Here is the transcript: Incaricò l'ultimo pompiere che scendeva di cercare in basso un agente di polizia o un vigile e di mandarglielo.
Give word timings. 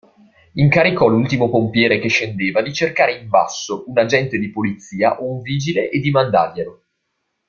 Incaricò 0.53 1.05
l'ultimo 1.05 1.51
pompiere 1.51 1.99
che 1.99 2.09
scendeva 2.09 2.63
di 2.63 2.73
cercare 2.73 3.13
in 3.19 3.29
basso 3.29 3.83
un 3.85 3.95
agente 3.99 4.39
di 4.39 4.49
polizia 4.49 5.21
o 5.21 5.25
un 5.31 5.41
vigile 5.43 5.91
e 5.91 5.99
di 5.99 6.09
mandarglielo. 6.09 6.83